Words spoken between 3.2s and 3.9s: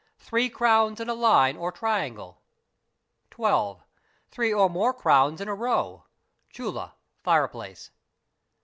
12.